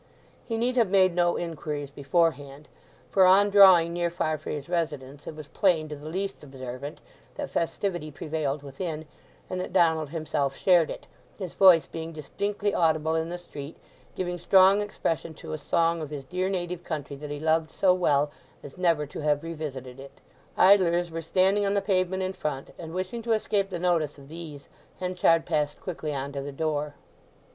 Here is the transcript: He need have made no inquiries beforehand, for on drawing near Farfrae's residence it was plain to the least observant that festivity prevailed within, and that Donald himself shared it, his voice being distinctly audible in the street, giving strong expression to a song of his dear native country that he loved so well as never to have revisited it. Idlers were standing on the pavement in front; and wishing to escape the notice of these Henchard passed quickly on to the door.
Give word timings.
He 0.43 0.57
need 0.57 0.77
have 0.77 0.89
made 0.89 1.13
no 1.13 1.37
inquiries 1.37 1.91
beforehand, 1.91 2.67
for 3.11 3.23
on 3.27 3.51
drawing 3.51 3.93
near 3.93 4.09
Farfrae's 4.09 4.67
residence 4.67 5.27
it 5.27 5.35
was 5.35 5.47
plain 5.49 5.87
to 5.89 5.95
the 5.95 6.09
least 6.09 6.41
observant 6.41 6.99
that 7.35 7.51
festivity 7.51 8.09
prevailed 8.09 8.63
within, 8.63 9.05
and 9.47 9.61
that 9.61 9.71
Donald 9.73 10.09
himself 10.09 10.55
shared 10.57 10.89
it, 10.89 11.05
his 11.37 11.53
voice 11.53 11.85
being 11.85 12.13
distinctly 12.13 12.73
audible 12.73 13.13
in 13.13 13.29
the 13.29 13.37
street, 13.37 13.77
giving 14.15 14.39
strong 14.39 14.81
expression 14.81 15.35
to 15.35 15.53
a 15.53 15.59
song 15.59 16.01
of 16.01 16.09
his 16.09 16.23
dear 16.23 16.49
native 16.49 16.83
country 16.83 17.15
that 17.17 17.29
he 17.29 17.39
loved 17.39 17.69
so 17.69 17.93
well 17.93 18.31
as 18.63 18.79
never 18.79 19.05
to 19.05 19.19
have 19.19 19.43
revisited 19.43 19.99
it. 19.99 20.19
Idlers 20.57 21.11
were 21.11 21.21
standing 21.21 21.63
on 21.63 21.75
the 21.75 21.79
pavement 21.79 22.23
in 22.23 22.33
front; 22.33 22.73
and 22.79 22.95
wishing 22.95 23.21
to 23.21 23.33
escape 23.33 23.69
the 23.69 23.77
notice 23.77 24.17
of 24.17 24.29
these 24.29 24.67
Henchard 24.99 25.45
passed 25.45 25.79
quickly 25.79 26.11
on 26.11 26.31
to 26.31 26.41
the 26.41 26.51
door. 26.51 26.95